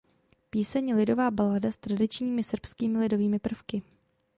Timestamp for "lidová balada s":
0.95-1.77